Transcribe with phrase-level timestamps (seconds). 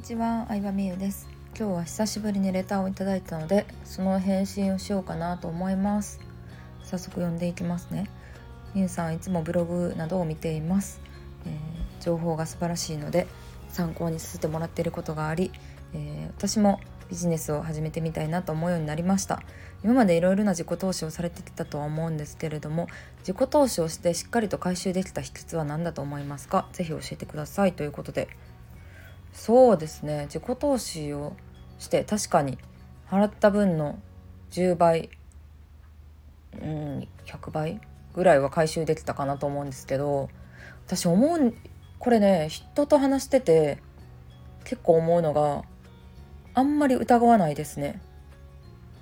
[0.00, 1.28] にちは、相葉美優です。
[1.54, 6.20] 今日は久しぶりにレターをいただいたので、その返信をしようかなと思います。
[6.84, 8.08] 早速読んでいきますね。
[8.72, 11.02] みゆさんいつもブログなどを見ています。
[11.44, 13.26] えー、情報が素晴らしいので
[13.68, 15.52] 参考にさせてもらっていることがあり、
[15.92, 16.80] えー、私も
[17.10, 19.42] ビジネスを始めてみたいなと思うようになりました
[19.84, 22.86] 今までいろいろな自己投資をされてきたとは思うんですけれども
[23.18, 26.68] 自己投資をしてしっかりと回収できた秘訣は何だと思いますか？
[26.72, 28.28] ぜひ教えてくださいということで
[29.32, 31.34] そうですね自己投資を
[31.78, 32.58] して確かに
[33.08, 33.98] 払った分の
[34.50, 35.10] 10倍
[36.60, 37.80] うん100倍
[38.14, 40.28] ぐらいは回収できたかなと思うんですけど
[40.86, 41.54] 私思う
[41.98, 43.78] これね人と話してて
[44.64, 45.64] 結構思うのが
[46.54, 48.00] あんまり疑わないですね。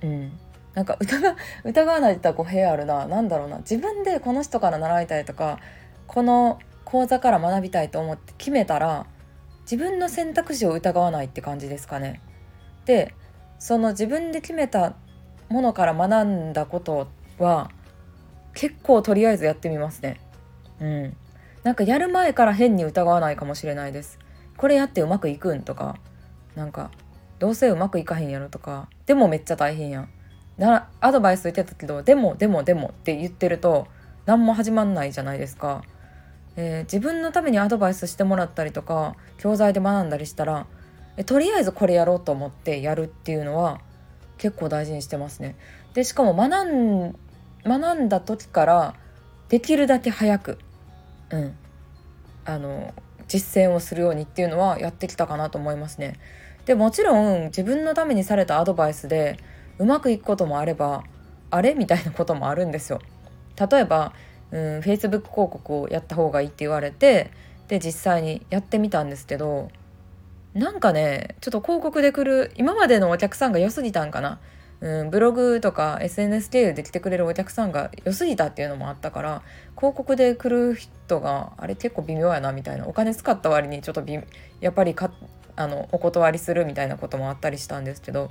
[0.03, 0.33] うん。
[0.75, 3.07] なんか疑疑わないって言ったら語弊あるな。
[3.07, 3.59] 何だろうな。
[3.59, 5.59] 自分でこの人から習いたいとか、
[6.07, 9.07] この講座から学びたいと思って決めたら、
[9.71, 12.23] 自分の選択肢を疑わないって感じですかね。
[12.87, 13.15] で、
[13.59, 14.95] その自分で決めた
[15.49, 17.71] ものから学んだことは、
[18.55, 20.21] 結構とりあえずやってみますね。
[20.81, 21.17] うん。
[21.65, 24.19] なんかやる前から変に疑わないかもしれないです。
[24.57, 25.97] これやってうまくいくんとか、
[26.59, 26.91] なんか
[27.39, 30.09] どうせうまくいかへんやろとかでもめっちゃ大変やん
[30.59, 33.87] なアドバイス言ってたけどでもでもでもって言ってると
[34.27, 35.83] 何も始まんないじゃないですか、
[36.61, 40.67] えー、自分のためにアドバイスしてもらったりとか教材で学んだりしたら
[41.17, 43.81] えとりあえずこれやろうと思ってやるっていうのは
[44.39, 45.55] 結構大事にしてますね
[45.95, 47.17] でしかも学ん
[47.65, 48.95] 学んだ時から
[49.49, 50.59] できるだけ早く
[51.31, 51.55] うん
[52.45, 52.93] あの
[53.29, 56.15] 実践をするようにっていうのはやってきたかなと思いますね。
[56.65, 59.37] でもちろん自分のためにされたアドバイスで
[59.79, 61.05] うまくいくこともあれば
[61.51, 63.01] あれみたいなこともあるんですよ。
[63.59, 64.13] 例えば、
[64.51, 67.31] うん、Facebook 広告をやった方がいいって言われて
[67.69, 69.71] で実際にやってみたんですけど
[70.55, 74.41] なんかねちょっと広告で来る今までのお客さんが良すぎたんかな、
[74.81, 79.43] うん、ブログとか SNS 経由で来てくれるお客さんが良すぎたっていうのもあったから
[79.77, 82.87] 広告で来る人があれ結構微妙やなみたいな。
[82.87, 84.03] お金使った割にちょっと
[84.61, 84.97] やっぱり
[85.57, 88.31] あのお断りするみたいなこともあったりしたんですけど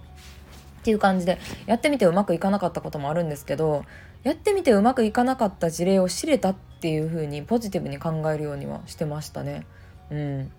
[0.88, 3.84] っていう感じでやってみてうまくいかなかったこともあるんですけど
[4.24, 9.66] やってみてうまくいかなかった事例を知れたっていう風にポジティブに考えるようにはしてましたね。
[10.10, 10.52] うん、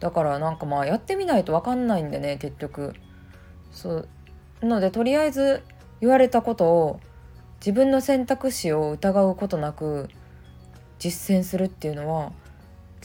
[0.00, 2.94] だからなんかまあやってみないと分かんないんでね結局。
[3.70, 4.08] そう
[4.62, 5.62] なのでとりあえず
[6.00, 7.00] 言われたことを
[7.60, 10.08] 自分の選択肢を疑うことなく
[10.98, 12.32] 実践するっていうのは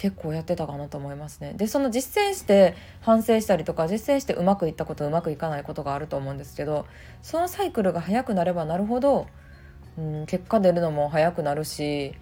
[0.01, 1.53] 結構やってたかなと思いますね。
[1.55, 6.87] でその実践して反省したりとか実践してうまくいったことうまくいかないことがあると思うんですけど
[7.21, 9.27] そのサイクルが速くなればなるほど、
[9.99, 12.15] うん、結果出るのも早くなるし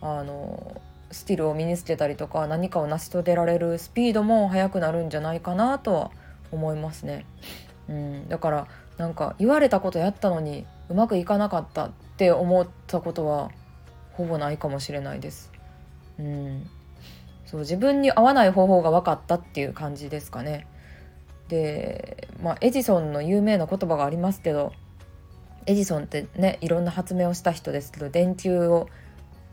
[0.00, 0.80] あの
[1.10, 6.10] スキルを身につけたりとか何かを成し遂げられるスピードも速くなるんじゃないかなとは
[6.52, 7.26] 思いますね。
[7.88, 13.50] うん、だからなんか言われたことやったのにうまくいかなかったって思ったことは
[14.12, 15.50] ほぼないかもしれないです。
[16.20, 16.70] うん
[17.54, 20.66] そう自分に合わない方法が分かったっていう感じですかね。
[21.46, 24.72] で、まあ、エジソンの有名な言葉がありますけど
[25.66, 28.88] エジソンってねいろんな発明をした人ですけど電球を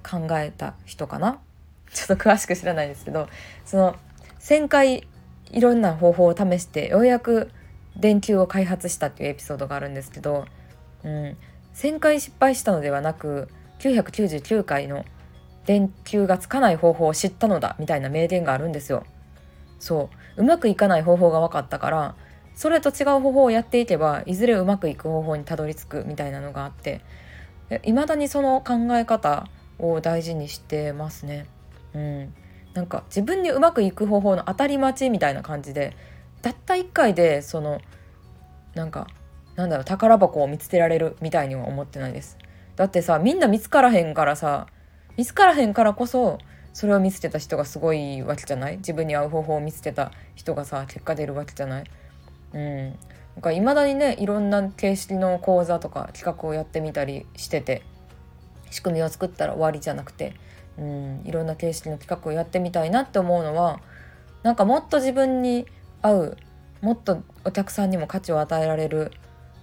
[0.01, 1.39] 考えた人かな？
[1.93, 3.27] ちょっと詳しく知らないですけど
[3.65, 3.95] その
[4.39, 5.07] 1,000回
[5.51, 7.51] いろんな方法を試してようやく
[7.95, 10.45] 電球を開発したっていうエピソードがあるんですけど、
[11.03, 11.37] うん、
[11.75, 13.47] 1,000回失敗したのではなく
[13.77, 15.05] 999回の
[15.65, 19.03] 電球がつかない方法を知ったのだみたいな名言があるんですよ。
[19.79, 22.15] そううまくいかない方法が分かったから
[22.55, 27.01] それと違う方法をやっていけばいずれうまくいく方法にたどり着くみたいなのがあって
[27.83, 29.47] いまだにその考え方
[29.79, 31.47] を大事にしてますね。
[31.93, 32.33] うん、
[32.73, 35.95] なんか自分にうまくいく方法の当たり待ちみたいな感じで
[36.41, 37.81] たった1回でその
[38.75, 39.07] なんか
[39.55, 42.37] なんだろう宝箱を見つけられるみたいには思ってないです。
[42.75, 44.67] だってさみんな見つからへんからさ
[45.17, 46.39] 見つからへんからこそ
[46.73, 48.77] それを見つけた人がすごいわけじゃない？
[48.77, 51.83] 自分に合う方法を見つけた人がさ結果出るわけじゃない？
[52.53, 52.87] うん。
[52.87, 52.93] な
[53.39, 57.81] んか未だにねいろんな形式の講座とか企画をやってみたりしてて
[58.69, 60.33] 仕組みを作ったら終わりじゃなくて
[60.77, 61.21] うん。
[61.25, 63.81] いろんな形式の企画をやってみたいなって思うのは
[64.43, 65.65] なんかもっと自分に
[66.01, 66.37] 合う
[66.81, 69.11] もっとお客さんにも価値を与えられる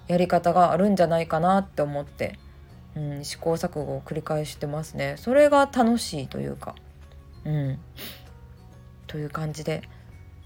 [0.08, 2.38] やり方があるんじゃないかなって思って。
[2.98, 5.14] うん、試行錯誤を繰り返してますね。
[5.18, 6.74] それが楽しいというか
[7.44, 7.78] うん。
[9.06, 9.82] という感じで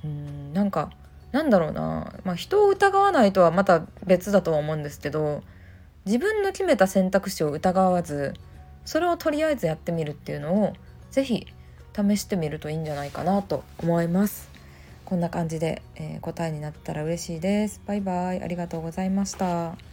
[0.04, 0.90] うんなんか
[1.32, 5.43] なんだろうな、まあ、人を疑わないとはまた別だとは思うんですけど
[6.04, 8.34] 自分の決めた選択肢を疑わず
[8.84, 10.75] それをとりあえずやってみるっていうのを
[11.10, 11.46] 是非
[11.94, 14.50] 試してみるといいんじゃないかなと思います。
[15.04, 17.82] こんな感じで、えー、答えになったら嬉しいです。
[17.87, 18.43] バイバイ。
[18.43, 19.91] ありがとうございました。